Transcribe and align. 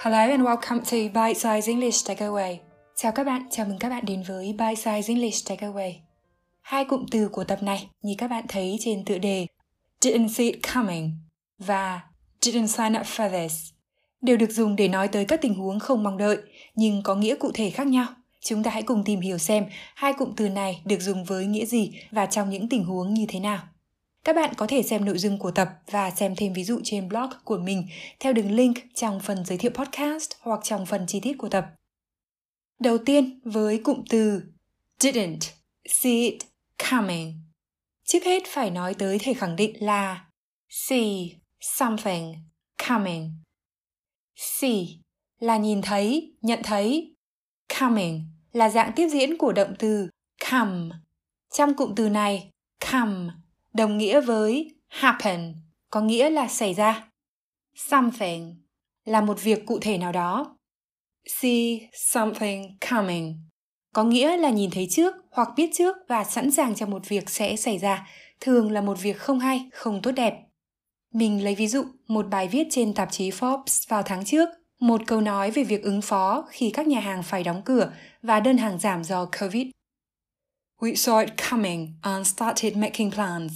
Hello 0.00 0.18
and 0.18 0.42
welcome 0.42 0.80
to 0.80 0.96
Bite 0.96 1.34
Size 1.34 1.66
English 1.66 2.10
Takeaway. 2.10 2.56
Chào 2.96 3.12
các 3.12 3.24
bạn, 3.24 3.42
chào 3.50 3.66
mừng 3.66 3.78
các 3.78 3.88
bạn 3.88 4.04
đến 4.06 4.22
với 4.28 4.46
Bite 4.46 4.74
Size 4.74 5.08
English 5.08 5.50
Takeaway. 5.50 5.92
Hai 6.60 6.84
cụm 6.84 7.06
từ 7.10 7.28
của 7.28 7.44
tập 7.44 7.62
này 7.62 7.88
như 8.02 8.14
các 8.18 8.28
bạn 8.28 8.44
thấy 8.48 8.76
trên 8.80 9.04
tựa 9.04 9.18
đề 9.18 9.46
Didn't 10.00 10.28
see 10.28 10.46
it 10.46 10.58
coming 10.74 11.12
và 11.58 12.00
Didn't 12.40 12.66
sign 12.66 13.00
up 13.00 13.06
for 13.06 13.30
this 13.30 13.70
đều 14.20 14.36
được 14.36 14.50
dùng 14.50 14.76
để 14.76 14.88
nói 14.88 15.08
tới 15.08 15.24
các 15.24 15.40
tình 15.42 15.54
huống 15.54 15.78
không 15.78 16.02
mong 16.02 16.18
đợi 16.18 16.38
nhưng 16.74 17.02
có 17.02 17.14
nghĩa 17.14 17.36
cụ 17.36 17.50
thể 17.54 17.70
khác 17.70 17.86
nhau. 17.86 18.06
Chúng 18.40 18.62
ta 18.62 18.70
hãy 18.70 18.82
cùng 18.82 19.04
tìm 19.04 19.20
hiểu 19.20 19.38
xem 19.38 19.66
hai 19.94 20.12
cụm 20.12 20.32
từ 20.36 20.48
này 20.48 20.82
được 20.84 21.00
dùng 21.00 21.24
với 21.24 21.46
nghĩa 21.46 21.64
gì 21.64 21.92
và 22.10 22.26
trong 22.26 22.50
những 22.50 22.68
tình 22.68 22.84
huống 22.84 23.14
như 23.14 23.26
thế 23.28 23.40
nào. 23.40 23.60
Các 24.24 24.36
bạn 24.36 24.54
có 24.56 24.66
thể 24.66 24.82
xem 24.82 25.04
nội 25.04 25.18
dung 25.18 25.38
của 25.38 25.50
tập 25.50 25.68
và 25.90 26.10
xem 26.10 26.34
thêm 26.36 26.52
ví 26.52 26.64
dụ 26.64 26.80
trên 26.84 27.08
blog 27.08 27.30
của 27.44 27.58
mình 27.58 27.88
theo 28.20 28.32
đường 28.32 28.50
link 28.50 28.76
trong 28.94 29.20
phần 29.20 29.44
giới 29.44 29.58
thiệu 29.58 29.70
podcast 29.74 30.30
hoặc 30.40 30.60
trong 30.62 30.86
phần 30.86 31.06
chi 31.06 31.20
tiết 31.20 31.34
của 31.38 31.48
tập. 31.48 31.66
Đầu 32.80 32.98
tiên 32.98 33.40
với 33.44 33.80
cụm 33.84 34.02
từ 34.08 34.42
didn't 35.00 35.50
see 35.88 36.12
it 36.12 36.38
coming. 36.90 37.34
Trước 38.04 38.24
hết 38.24 38.42
phải 38.46 38.70
nói 38.70 38.94
tới 38.94 39.18
thể 39.18 39.34
khẳng 39.34 39.56
định 39.56 39.84
là 39.84 40.26
see 40.68 41.28
something 41.60 42.34
coming. 42.88 43.32
See 44.36 44.84
là 45.38 45.56
nhìn 45.56 45.82
thấy, 45.82 46.32
nhận 46.42 46.60
thấy. 46.62 47.14
Coming 47.80 48.22
là 48.52 48.68
dạng 48.68 48.92
tiếp 48.96 49.08
diễn 49.08 49.38
của 49.38 49.52
động 49.52 49.74
từ 49.78 50.08
come. 50.50 50.88
Trong 51.54 51.74
cụm 51.74 51.94
từ 51.94 52.08
này, 52.08 52.50
come 52.92 53.32
đồng 53.74 53.98
nghĩa 53.98 54.20
với 54.20 54.74
happen, 54.88 55.54
có 55.90 56.00
nghĩa 56.00 56.30
là 56.30 56.48
xảy 56.48 56.74
ra. 56.74 57.08
Something 57.74 58.62
là 59.04 59.20
một 59.20 59.42
việc 59.42 59.66
cụ 59.66 59.78
thể 59.78 59.98
nào 59.98 60.12
đó. 60.12 60.56
See 61.26 61.78
something 61.92 62.78
coming 62.90 63.48
có 63.94 64.04
nghĩa 64.04 64.36
là 64.36 64.50
nhìn 64.50 64.70
thấy 64.70 64.86
trước 64.90 65.14
hoặc 65.30 65.48
biết 65.56 65.70
trước 65.74 65.96
và 66.08 66.24
sẵn 66.24 66.50
sàng 66.50 66.74
cho 66.74 66.86
một 66.86 67.08
việc 67.08 67.30
sẽ 67.30 67.56
xảy 67.56 67.78
ra, 67.78 68.08
thường 68.40 68.70
là 68.70 68.80
một 68.80 69.02
việc 69.02 69.18
không 69.18 69.38
hay, 69.38 69.68
không 69.72 70.02
tốt 70.02 70.10
đẹp. 70.10 70.34
Mình 71.14 71.44
lấy 71.44 71.54
ví 71.54 71.68
dụ 71.68 71.84
một 72.08 72.26
bài 72.30 72.48
viết 72.48 72.66
trên 72.70 72.94
tạp 72.94 73.12
chí 73.12 73.30
Forbes 73.30 73.84
vào 73.88 74.02
tháng 74.02 74.24
trước, 74.24 74.48
một 74.80 75.00
câu 75.06 75.20
nói 75.20 75.50
về 75.50 75.64
việc 75.64 75.82
ứng 75.82 76.02
phó 76.02 76.44
khi 76.48 76.70
các 76.70 76.86
nhà 76.86 77.00
hàng 77.00 77.22
phải 77.22 77.44
đóng 77.44 77.62
cửa 77.64 77.92
và 78.22 78.40
đơn 78.40 78.58
hàng 78.58 78.78
giảm 78.78 79.04
do 79.04 79.28
Covid. 79.40 79.66
We 80.80 80.94
saw 80.94 81.18
it 81.18 81.36
coming 81.50 81.94
and 82.02 82.26
started 82.26 82.76
making 82.76 83.10
plans. 83.10 83.52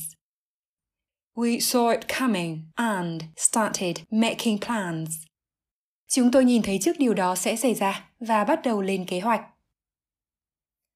We 1.36 1.60
saw 1.60 1.90
it 1.90 2.08
coming 2.18 2.72
and 2.76 3.22
started 3.36 4.00
making 4.10 4.58
plans. 4.58 5.10
Chúng 6.08 6.30
tôi 6.30 6.44
nhìn 6.44 6.62
thấy 6.62 6.78
trước 6.82 6.98
điều 6.98 7.14
đó 7.14 7.36
sẽ 7.36 7.56
xảy 7.56 7.74
ra 7.74 8.10
và 8.20 8.44
bắt 8.44 8.60
đầu 8.64 8.82
lên 8.82 9.06
kế 9.06 9.20
hoạch. 9.20 9.42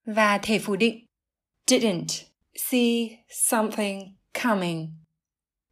Và 0.05 0.39
thể 0.39 0.59
phủ 0.59 0.77
định 0.77 1.07
didn't 1.67 2.25
see 2.55 3.19
something 3.29 4.17
coming. 4.43 4.93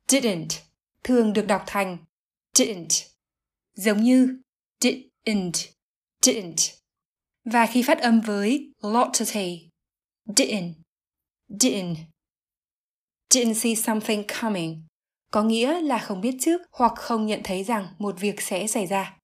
Didn't 0.08 0.61
thường 1.05 1.33
được 1.33 1.46
đọc 1.46 1.62
thành 1.66 1.98
didn't, 2.55 3.06
giống 3.74 4.02
như 4.02 4.42
didn't, 4.80 5.70
didn't. 6.22 6.74
Và 7.44 7.66
khi 7.66 7.83
phát 7.83 7.98
âm 7.98 8.20
với 8.20 8.72
lotity, 8.83 9.68
didn't, 10.27 10.72
didn't 11.48 11.97
didn't 13.34 13.55
see 13.55 13.75
something 13.75 14.22
coming 14.41 14.83
có 15.30 15.42
nghĩa 15.42 15.80
là 15.80 15.98
không 15.98 16.20
biết 16.20 16.36
trước 16.41 16.61
hoặc 16.72 16.92
không 16.97 17.27
nhận 17.27 17.41
thấy 17.44 17.64
rằng 17.64 17.86
một 17.98 18.20
việc 18.20 18.41
sẽ 18.41 18.67
xảy 18.67 18.86
ra. 18.86 19.17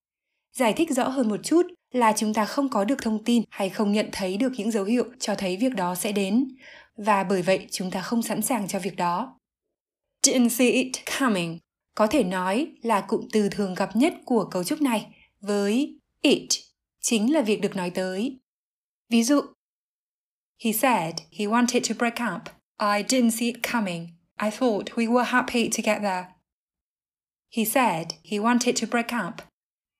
Giải 0.57 0.73
thích 0.73 0.91
rõ 0.91 1.09
hơn 1.09 1.29
một 1.29 1.41
chút 1.45 1.67
là 1.93 2.13
chúng 2.17 2.35
ta 2.35 2.45
không 2.45 2.69
có 2.69 2.85
được 2.85 3.03
thông 3.03 3.25
tin 3.25 3.43
hay 3.51 3.69
không 3.69 3.93
nhận 3.93 4.09
thấy 4.13 4.37
được 4.37 4.53
những 4.57 4.71
dấu 4.71 4.85
hiệu 4.85 5.05
cho 5.19 5.35
thấy 5.35 5.57
việc 5.57 5.75
đó 5.75 5.95
sẽ 5.95 6.13
đến 6.13 6.49
và 6.97 7.25
bởi 7.25 7.43
vậy 7.43 7.67
chúng 7.71 7.91
ta 7.91 8.03
không 8.03 8.23
sẵn 8.23 8.43
sàng 8.43 8.69
cho 8.69 8.79
việc 8.79 8.97
đó. 8.97 9.39
Didn't 10.27 10.49
see 10.49 10.71
it 10.71 10.93
coming 11.19 11.59
có 11.95 12.07
thể 12.07 12.25
nói 12.25 12.67
là 12.83 13.01
cụm 13.01 13.29
từ 13.33 13.49
thường 13.49 13.75
gặp 13.75 13.97
nhất 13.97 14.15
của 14.25 14.45
cấu 14.45 14.65
trúc 14.65 14.83
này 14.83 15.07
với 15.41 15.99
it 16.23 16.49
chính 17.01 17.33
là 17.33 17.43
việc 17.43 17.61
được 17.61 17.77
nói 17.77 17.91
tới. 17.91 18.39
Ví 19.09 19.23
dụ, 19.23 19.41
He 20.61 20.73
said 20.73 21.23
he 21.31 21.47
wanted 21.47 21.85
to 21.85 21.95
break 21.95 22.21
up 22.21 22.51
I 22.81 23.03
didn't 23.03 23.33
see 23.33 23.51
it 23.51 23.63
coming. 23.63 24.15
I 24.39 24.51
thought 24.51 24.97
we 24.97 25.07
were 25.07 25.25
happy 25.25 25.69
together. 25.69 26.29
He 27.51 27.67
said 27.67 28.15
he 28.23 28.41
wanted 28.41 28.75
to 28.77 28.87
break 28.87 29.13
up. 29.13 29.43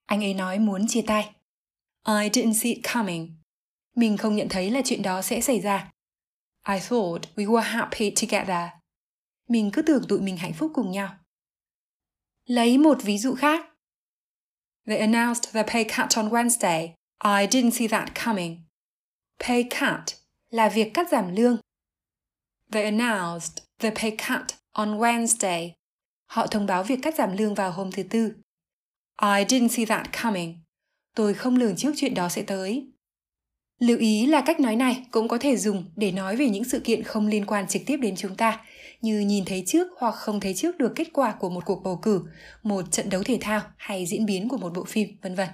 Anh 0.09 0.25
ấy 0.25 0.35
nói 0.35 0.59
muốn 0.59 0.87
chia 0.89 1.03
tay. 1.03 1.35
I 2.07 2.31
didn't 2.31 2.55
see 2.55 2.73
it 2.73 2.83
coming. 2.95 3.37
Mình 3.97 4.17
không 4.17 4.37
nhận 4.37 4.49
thấy 4.49 4.71
là 4.71 4.81
chuyện 4.85 5.03
đó 5.03 5.23
sẽ 5.23 5.41
xảy 5.41 5.61
ra. 5.61 5.91
I 6.69 6.81
thought 6.89 7.37
we 7.37 7.47
were 7.47 7.61
happy 7.61 8.11
together. 8.11 8.71
Mình 9.49 9.71
cứ 9.73 9.83
tưởng 9.83 10.07
tụi 10.09 10.21
mình 10.21 10.37
hạnh 10.37 10.53
phúc 10.53 10.71
cùng 10.75 10.91
nhau. 10.91 11.17
Lấy 12.47 12.79
một 12.79 12.99
ví 13.03 13.19
dụ 13.19 13.35
khác. 13.35 13.67
They 14.87 14.99
announced 14.99 15.53
the 15.53 15.63
pay 15.63 15.85
cut 15.85 16.17
on 16.17 16.29
Wednesday. 16.29 16.95
I 17.19 17.47
didn't 17.47 17.71
see 17.71 17.89
that 17.89 18.09
coming. 18.25 18.57
Pay 19.39 19.65
cut 19.65 20.20
là 20.51 20.69
việc 20.69 20.95
cắt 20.95 21.09
giảm 21.11 21.37
lương 21.37 21.59
They 22.73 22.85
announced 22.85 23.59
the 23.79 23.91
pay 23.91 24.11
cut 24.11 24.57
on 24.73 24.99
Wednesday. 24.99 25.71
Họ 26.27 26.47
thông 26.47 26.67
báo 26.67 26.83
việc 26.83 26.99
cắt 27.03 27.15
giảm 27.15 27.37
lương 27.37 27.55
vào 27.55 27.73
hôm 27.73 27.93
thứ 27.93 28.03
Tư. 28.03 28.33
I 29.23 29.45
didn't 29.45 29.69
see 29.69 29.87
that 29.87 30.07
coming. 30.23 30.59
Tôi 31.15 31.35
không 31.35 31.57
lường 31.57 31.77
trước 31.77 31.93
chuyện 31.97 32.15
đó 32.15 32.29
sẽ 32.29 32.43
tới. 32.43 32.87
Lưu 33.79 33.99
ý 33.99 34.27
là 34.27 34.43
cách 34.47 34.61
nói 34.61 34.77
này 34.77 35.07
cũng 35.11 35.29
có 35.29 35.39
thể 35.39 35.57
dùng 35.57 35.85
để 35.97 36.13
nói 36.13 36.37
về 36.37 36.49
những 36.49 36.65
sự 36.65 36.81
kiện 36.81 37.03
không 37.03 37.27
liên 37.27 37.47
quan 37.47 37.69
trực 37.69 37.83
tiếp 37.87 37.97
đến 37.97 38.17
chúng 38.17 38.37
ta, 38.37 38.61
như 39.01 39.21
nhìn 39.21 39.45
thấy 39.45 39.63
trước 39.67 39.89
hoặc 39.97 40.15
không 40.15 40.41
thấy 40.41 40.55
trước 40.55 40.79
được 40.79 40.93
kết 40.97 41.09
quả 41.13 41.33
của 41.33 41.51
một 41.51 41.65
cuộc 41.65 41.83
bầu 41.83 41.99
cử, 42.03 42.25
một 42.63 42.83
trận 42.93 43.11
đấu 43.11 43.23
thể 43.23 43.39
thao 43.41 43.61
hay 43.77 44.07
diễn 44.07 44.27
biến 44.27 44.49
của 44.49 44.57
một 44.57 44.73
bộ 44.75 44.85
phim, 44.85 45.09
vân 45.23 45.35
vân. 45.35 45.49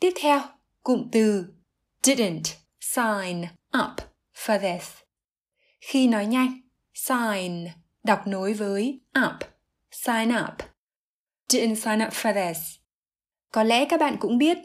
Tiếp 0.00 0.12
theo, 0.20 0.40
cụm 0.82 1.08
từ 1.12 1.46
didn't 2.02 2.61
sign 2.82 3.46
up 3.82 4.00
for 4.34 4.58
this. 4.58 4.90
Khi 5.80 6.08
nói 6.08 6.26
nhanh, 6.26 6.60
sign 6.94 7.68
đọc 8.04 8.26
nối 8.26 8.52
với 8.52 9.00
up, 9.26 9.34
sign 9.90 10.28
up. 10.28 10.54
Didn't 11.48 11.74
sign 11.74 12.06
up 12.06 12.12
for 12.12 12.34
this. 12.34 12.58
Có 13.52 13.62
lẽ 13.62 13.84
các 13.84 14.00
bạn 14.00 14.16
cũng 14.20 14.38
biết 14.38 14.58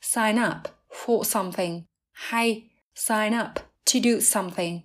sign 0.00 0.36
up 0.36 0.56
for 0.90 1.22
something 1.22 1.82
hay 2.12 2.62
sign 2.94 3.38
up 3.40 3.48
to 3.54 4.00
do 4.02 4.20
something 4.20 4.80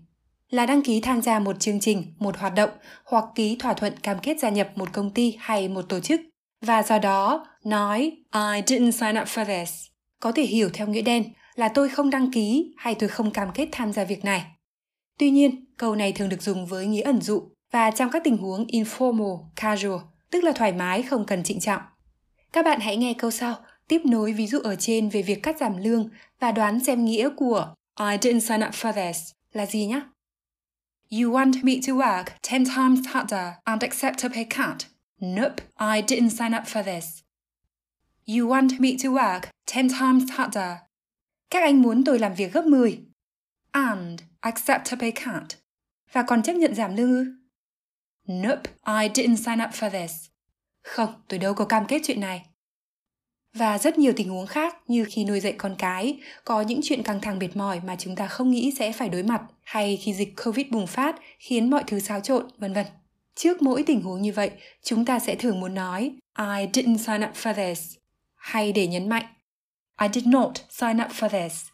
là 0.49 0.65
đăng 0.65 0.81
ký 0.81 1.01
tham 1.01 1.21
gia 1.21 1.39
một 1.39 1.59
chương 1.59 1.79
trình, 1.79 2.13
một 2.19 2.37
hoạt 2.37 2.53
động 2.55 2.69
hoặc 3.05 3.25
ký 3.35 3.55
thỏa 3.59 3.73
thuận 3.73 3.99
cam 3.99 4.19
kết 4.19 4.39
gia 4.39 4.49
nhập 4.49 4.69
một 4.75 4.93
công 4.93 5.13
ty 5.13 5.37
hay 5.39 5.67
một 5.67 5.85
tổ 5.89 5.99
chức. 5.99 6.21
Và 6.61 6.83
do 6.83 6.99
đó, 6.99 7.47
nói 7.63 7.99
I 8.33 8.61
didn't 8.61 8.91
sign 8.91 9.21
up 9.21 9.27
for 9.27 9.45
this 9.45 9.91
có 10.21 10.31
thể 10.31 10.43
hiểu 10.43 10.69
theo 10.73 10.87
nghĩa 10.87 11.01
đen 11.01 11.23
là 11.55 11.69
tôi 11.69 11.89
không 11.89 12.09
đăng 12.09 12.31
ký 12.31 12.73
hay 12.77 12.95
tôi 12.95 13.09
không 13.09 13.31
cam 13.31 13.51
kết 13.53 13.69
tham 13.71 13.93
gia 13.93 14.03
việc 14.03 14.25
này. 14.25 14.45
Tuy 15.19 15.29
nhiên, 15.29 15.65
câu 15.77 15.95
này 15.95 16.11
thường 16.11 16.29
được 16.29 16.41
dùng 16.41 16.65
với 16.65 16.85
nghĩa 16.85 17.01
ẩn 17.01 17.21
dụ 17.21 17.43
và 17.71 17.91
trong 17.91 18.09
các 18.11 18.23
tình 18.23 18.37
huống 18.37 18.65
informal, 18.67 19.43
casual, 19.55 19.99
tức 20.31 20.43
là 20.43 20.51
thoải 20.51 20.73
mái 20.73 21.01
không 21.01 21.25
cần 21.25 21.43
trịnh 21.43 21.59
trọng. 21.59 21.81
Các 22.53 22.65
bạn 22.65 22.79
hãy 22.79 22.97
nghe 22.97 23.13
câu 23.13 23.31
sau, 23.31 23.55
tiếp 23.87 24.01
nối 24.05 24.33
ví 24.33 24.47
dụ 24.47 24.59
ở 24.59 24.75
trên 24.75 25.09
về 25.09 25.21
việc 25.21 25.43
cắt 25.43 25.57
giảm 25.59 25.77
lương 25.77 26.09
và 26.39 26.51
đoán 26.51 26.83
xem 26.83 27.05
nghĩa 27.05 27.29
của 27.37 27.73
I 27.99 28.17
didn't 28.17 28.39
sign 28.39 28.67
up 28.67 28.73
for 28.73 28.93
this 28.93 29.31
là 29.53 29.65
gì 29.65 29.85
nhé. 29.85 30.01
You 31.11 31.31
want 31.31 31.63
me 31.63 31.73
to 31.87 31.93
work 31.93 32.25
10 32.41 32.65
times 32.65 33.07
harder 33.07 33.53
and 33.63 33.83
accept 33.83 34.23
a 34.23 34.29
pay 34.29 34.45
cut? 34.45 34.85
Nope, 35.19 35.63
I 35.79 36.01
didn't 36.01 36.29
sign 36.29 36.53
up 36.53 36.67
for 36.67 36.83
this. 36.83 37.23
You 38.27 38.47
want 38.47 38.79
me 38.79 38.95
to 39.03 39.09
work 39.09 39.41
10 39.65 39.89
times 39.89 40.31
harder. 40.31 40.90
Các 41.51 41.63
anh 41.63 41.81
muốn 41.81 42.03
tôi 42.03 42.19
làm 42.19 42.33
việc 42.33 42.53
gấp 42.53 42.65
10 42.65 42.99
and 43.71 44.21
accept 44.39 44.91
a 44.91 44.95
pay 44.99 45.11
cut 45.11 45.57
và 46.11 46.23
còn 46.23 46.43
chấp 46.43 46.53
nhận 46.53 46.75
giảm 46.75 46.95
lương 46.95 47.11
ư? 47.11 47.25
Nope, 48.33 48.71
I 48.87 49.09
didn't 49.09 49.35
sign 49.35 49.63
up 49.63 49.69
for 49.73 49.89
this. 49.89 50.11
Không, 50.81 51.13
tôi 51.27 51.39
đâu 51.39 51.53
có 51.53 51.65
cam 51.65 51.85
kết 51.85 52.01
chuyện 52.03 52.19
này. 52.19 52.45
Và 53.53 53.77
rất 53.77 53.97
nhiều 53.97 54.13
tình 54.15 54.29
huống 54.29 54.47
khác 54.47 54.75
như 54.87 55.05
khi 55.09 55.25
nuôi 55.25 55.39
dạy 55.39 55.53
con 55.57 55.75
cái, 55.77 56.19
có 56.45 56.61
những 56.61 56.79
chuyện 56.83 57.03
căng 57.03 57.21
thẳng 57.21 57.39
mệt 57.39 57.55
mỏi 57.55 57.81
mà 57.85 57.95
chúng 57.99 58.15
ta 58.15 58.27
không 58.27 58.51
nghĩ 58.51 58.73
sẽ 58.79 58.91
phải 58.91 59.09
đối 59.09 59.23
mặt, 59.23 59.41
hay 59.63 59.97
khi 59.97 60.13
dịch 60.13 60.33
Covid 60.45 60.67
bùng 60.71 60.87
phát 60.87 61.15
khiến 61.39 61.69
mọi 61.69 61.83
thứ 61.87 61.99
xáo 61.99 62.19
trộn, 62.19 62.47
vân 62.57 62.73
vân. 62.73 62.85
Trước 63.35 63.61
mỗi 63.61 63.83
tình 63.83 64.01
huống 64.01 64.21
như 64.21 64.31
vậy, 64.31 64.51
chúng 64.83 65.05
ta 65.05 65.19
sẽ 65.19 65.35
thường 65.35 65.59
muốn 65.59 65.73
nói 65.73 66.11
I 66.37 66.67
didn't 66.73 66.97
sign 66.97 67.29
up 67.29 67.35
for 67.35 67.53
this, 67.53 67.93
hay 68.35 68.71
để 68.71 68.87
nhấn 68.87 69.09
mạnh 69.09 69.25
I 70.01 70.07
did 70.13 70.27
not 70.27 70.51
sign 70.69 70.97
up 70.97 71.11
for 71.11 71.29
this. 71.29 71.65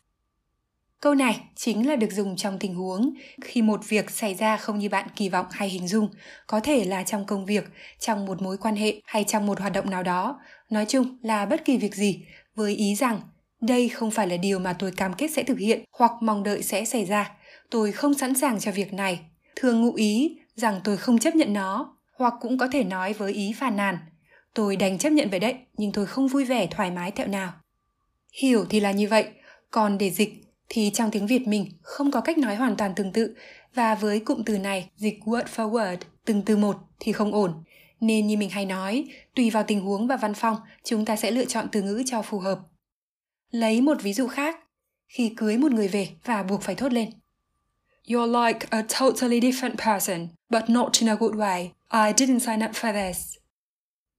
Câu 1.02 1.16
này 1.16 1.42
chính 1.56 1.88
là 1.88 1.96
được 1.96 2.12
dùng 2.12 2.36
trong 2.36 2.60
tình 2.60 2.76
huống 2.76 3.14
khi 3.42 3.62
một 3.62 3.80
việc 3.88 4.12
xảy 4.12 4.34
ra 4.34 4.58
không 4.58 4.80
như 4.80 4.90
bạn 4.90 5.08
kỳ 5.16 5.30
vọng 5.30 5.46
hay 5.52 5.70
hình 5.70 5.88
dung, 5.88 6.10
có 6.48 6.60
thể 6.60 6.86
là 6.86 7.04
trong 7.04 7.26
công 7.26 7.46
việc, 7.46 7.64
trong 8.00 8.26
một 8.26 8.42
mối 8.42 8.58
quan 8.58 8.76
hệ 8.76 9.02
hay 9.06 9.24
trong 9.24 9.46
một 9.46 9.60
hoạt 9.60 9.74
động 9.74 9.90
nào 9.90 10.04
đó, 10.04 10.40
nói 10.70 10.86
chung 10.86 11.18
là 11.22 11.46
bất 11.46 11.66
kỳ 11.66 11.78
việc 11.78 11.96
gì, 11.96 12.26
với 12.56 12.76
ý 12.76 12.96
rằng 12.96 13.22
đây 13.62 13.90
không 13.90 14.12
phải 14.12 14.28
là 14.28 14.38
điều 14.38 14.60
mà 14.60 14.74
tôi 14.74 14.92
cam 14.92 15.14
kết 15.14 15.28
sẽ 15.32 15.44
thực 15.44 15.60
hiện 15.60 15.84
hoặc 15.92 16.12
mong 16.22 16.44
đợi 16.44 16.64
sẽ 16.64 16.86
xảy 16.86 17.06
ra. 17.06 17.32
Tôi 17.70 17.92
không 17.92 18.14
sẵn 18.14 18.36
sàng 18.36 18.60
cho 18.60 18.72
việc 18.72 18.94
này. 18.94 19.20
Thường 19.56 19.82
ngụ 19.82 19.94
ý 19.94 20.38
rằng 20.56 20.82
tôi 20.84 20.98
không 20.98 21.20
chấp 21.20 21.36
nhận 21.36 21.54
nó, 21.54 21.98
hoặc 22.18 22.34
cũng 22.42 22.58
có 22.58 22.68
thể 22.72 22.84
nói 22.84 23.14
với 23.14 23.34
ý 23.34 23.54
phàn 23.60 23.78
nàn. 23.78 23.98
Tôi 24.54 24.76
đành 24.76 24.98
chấp 24.98 25.10
nhận 25.10 25.30
vậy 25.30 25.40
đấy, 25.40 25.56
nhưng 25.78 25.92
tôi 25.92 26.06
không 26.06 26.28
vui 26.28 26.46
vẻ 26.46 26.68
thoải 26.68 26.92
mái 26.92 27.12
tẹo 27.12 27.28
nào. 27.28 27.54
Hiểu 28.42 28.66
thì 28.70 28.80
là 28.80 28.92
như 28.92 29.08
vậy, 29.08 29.28
còn 29.72 29.98
để 29.98 30.10
dịch 30.10 30.34
thì 30.70 30.92
trong 30.94 31.12
tiếng 31.12 31.28
Việt 31.28 31.48
mình 31.48 31.72
không 31.82 32.12
có 32.12 32.22
cách 32.22 32.38
nói 32.38 32.56
hoàn 32.56 32.76
toàn 32.76 32.96
tương 32.96 33.12
tự 33.12 33.36
và 33.74 33.96
với 33.96 34.20
cụm 34.20 34.44
từ 34.44 34.58
này 34.58 34.90
dịch 34.96 35.20
word 35.26 35.44
for 35.56 35.72
word 35.72 35.98
từng 36.26 36.42
từ 36.42 36.58
một 36.58 36.78
thì 37.00 37.12
không 37.12 37.34
ổn. 37.34 37.64
Nên 38.00 38.28
như 38.28 38.38
mình 38.38 38.50
hay 38.50 38.66
nói, 38.66 39.06
tùy 39.36 39.50
vào 39.50 39.64
tình 39.64 39.82
huống 39.82 40.08
và 40.08 40.18
văn 40.18 40.34
phong, 40.34 40.58
chúng 40.84 41.06
ta 41.06 41.16
sẽ 41.16 41.32
lựa 41.32 41.46
chọn 41.46 41.68
từ 41.72 41.82
ngữ 41.82 42.04
cho 42.06 42.22
phù 42.22 42.40
hợp. 42.40 42.60
Lấy 43.52 43.82
một 43.82 43.98
ví 44.02 44.14
dụ 44.14 44.28
khác, 44.28 44.60
khi 45.08 45.34
cưới 45.38 45.58
một 45.58 45.72
người 45.72 45.88
về 45.88 46.10
và 46.26 46.44
buộc 46.44 46.62
phải 46.62 46.76
thốt 46.76 46.94
lên. 46.94 47.10
You're 48.08 48.46
like 48.46 48.68
a 48.70 48.82
totally 49.00 49.40
different 49.40 49.76
person, 49.86 50.28
but 50.50 50.70
not 50.70 51.00
in 51.00 51.10
a 51.10 51.16
good 51.16 51.36
way. 51.36 51.62
I 51.90 52.14
didn't 52.14 52.40
sign 52.40 52.66
up 52.66 52.76
for 52.76 52.94
this. 52.94 53.38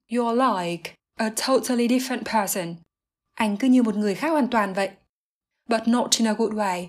You're 0.09 0.62
like 0.62 0.93
a 1.17 1.31
totally 1.47 1.88
different 1.88 2.23
person. 2.25 2.75
Anh 3.38 3.56
cứ 3.56 3.69
như 3.69 3.82
một 3.82 3.96
người 3.96 4.14
khác 4.14 4.29
hoàn 4.29 4.49
toàn 4.50 4.75
vậy 4.75 4.90
but 5.67 5.88
not 5.88 6.11
in 6.19 6.29
a 6.29 6.32
good 6.32 6.52
way, 6.52 6.87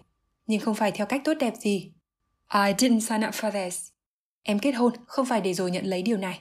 nhưng 0.48 0.60
không 0.60 0.75
phải 0.75 0.92
theo 0.92 1.06
cách 1.06 1.22
tốt 1.24 1.34
đẹp 1.40 1.54
gì. 1.62 1.92
I 2.54 2.74
didn't 2.78 3.00
sign 3.00 3.28
up 3.28 3.34
for 3.34 3.51
this. 3.51 3.90
Em 4.44 4.60
kết 4.60 4.72
hôn 4.72 4.94
không 5.07 5.25
phải 5.25 5.42
để 5.42 5.54
rồi 5.54 5.72
nhận 5.72 5.86
lấy 5.86 6.01
điều 6.01 6.18
này. 6.18 6.40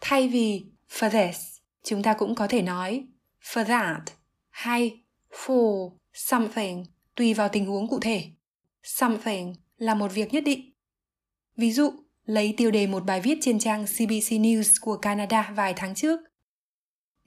Thay 0.00 0.28
vì 0.28 0.64
for 0.90 1.10
this, 1.10 1.56
chúng 1.84 2.02
ta 2.02 2.14
cũng 2.14 2.34
có 2.34 2.46
thể 2.46 2.62
nói 2.62 3.06
for 3.42 3.64
that 3.64 4.02
hay 4.50 5.00
for 5.30 5.90
something 6.14 6.84
tùy 7.14 7.34
vào 7.34 7.48
tình 7.48 7.66
huống 7.66 7.88
cụ 7.88 8.00
thể. 8.00 8.24
Something 8.82 9.54
là 9.76 9.94
một 9.94 10.12
việc 10.14 10.32
nhất 10.32 10.44
định. 10.44 10.72
Ví 11.56 11.72
dụ, 11.72 11.92
lấy 12.24 12.54
tiêu 12.56 12.70
đề 12.70 12.86
một 12.86 13.04
bài 13.04 13.20
viết 13.20 13.38
trên 13.40 13.58
trang 13.58 13.84
CBC 13.84 14.30
News 14.30 14.74
của 14.80 14.96
Canada 14.96 15.52
vài 15.56 15.74
tháng 15.76 15.94
trước. 15.94 16.20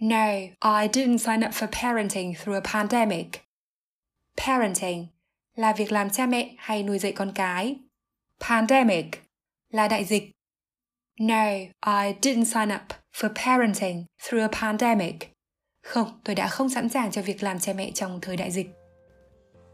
No, 0.05 0.50
I 0.61 0.88
didn't 0.88 1.19
sign 1.19 1.44
up 1.44 1.53
for 1.53 1.67
parenting 1.67 2.33
through 2.33 2.57
a 2.57 2.61
pandemic. 2.61 3.27
Parenting 4.38 5.07
là 5.55 5.73
việc 5.73 5.91
làm 5.91 6.09
cha 6.09 6.25
mẹ 6.25 6.55
hay 6.57 6.83
nuôi 6.83 7.00
dạy 7.00 7.11
con 7.11 7.31
cái. 7.35 7.75
Pandemic 8.39 9.05
là 9.69 9.88
đại 9.88 10.05
dịch. 10.05 10.31
No, 11.19 11.45
I 11.85 12.13
didn't 12.21 12.45
sign 12.45 12.75
up 12.75 12.81
for 13.15 13.29
parenting 13.45 14.05
through 14.23 14.44
a 14.44 14.59
pandemic. 14.61 15.15
Không, 15.83 16.19
tôi 16.23 16.35
đã 16.35 16.47
không 16.47 16.69
sẵn 16.69 16.89
sàng 16.89 17.11
cho 17.11 17.21
việc 17.21 17.44
làm 17.44 17.59
cha 17.59 17.73
mẹ 17.73 17.91
trong 17.91 18.19
thời 18.21 18.38
đại 18.38 18.51
dịch. 18.51 18.67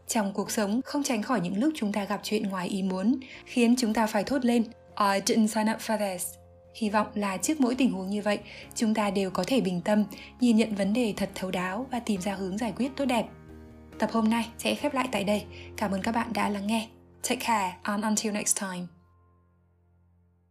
Trong 0.08 0.32
cuộc 0.34 0.50
sống, 0.50 0.80
không 0.84 1.02
tránh 1.02 1.22
khỏi 1.22 1.40
những 1.40 1.58
lúc 1.58 1.72
chúng 1.76 1.92
ta 1.92 2.04
gặp 2.04 2.20
chuyện 2.22 2.42
ngoài 2.42 2.68
ý 2.68 2.82
muốn, 2.82 3.20
khiến 3.44 3.74
chúng 3.78 3.94
ta 3.94 4.06
phải 4.06 4.24
thốt 4.24 4.44
lên 4.44 4.62
I 4.98 5.20
didn't 5.26 5.46
sign 5.46 5.72
up 5.74 5.80
for 5.80 5.98
this. 5.98 6.39
Hy 6.74 6.90
vọng 6.90 7.06
là 7.14 7.36
trước 7.36 7.60
mỗi 7.60 7.74
tình 7.74 7.92
huống 7.92 8.10
như 8.10 8.22
vậy, 8.22 8.38
chúng 8.74 8.94
ta 8.94 9.10
đều 9.10 9.30
có 9.30 9.44
thể 9.46 9.60
bình 9.60 9.80
tâm, 9.80 10.04
nhìn 10.40 10.56
nhận 10.56 10.74
vấn 10.74 10.92
đề 10.92 11.14
thật 11.16 11.30
thấu 11.34 11.50
đáo 11.50 11.86
và 11.90 12.00
tìm 12.00 12.20
ra 12.20 12.34
hướng 12.34 12.58
giải 12.58 12.72
quyết 12.76 12.90
tốt 12.96 13.04
đẹp. 13.04 13.26
Tập 13.98 14.10
hôm 14.12 14.30
nay 14.30 14.46
sẽ 14.58 14.74
khép 14.74 14.94
lại 14.94 15.08
tại 15.12 15.24
đây. 15.24 15.44
Cảm 15.76 15.90
ơn 15.90 16.02
các 16.02 16.14
bạn 16.14 16.32
đã 16.32 16.48
lắng 16.48 16.66
nghe. 16.66 16.88
Take 17.22 17.40
care 17.46 17.76
and 17.82 18.04
until 18.04 18.32
next 18.32 18.60
time. 18.60 18.99